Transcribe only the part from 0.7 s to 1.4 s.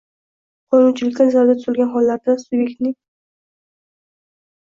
qonunchilikda